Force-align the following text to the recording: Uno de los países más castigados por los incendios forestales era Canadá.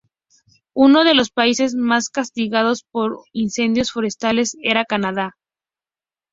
Uno 0.73 1.03
de 1.03 1.13
los 1.13 1.29
países 1.29 1.75
más 1.75 2.09
castigados 2.09 2.83
por 2.89 3.11
los 3.11 3.25
incendios 3.33 3.91
forestales 3.91 4.57
era 4.63 4.83
Canadá. 4.83 5.37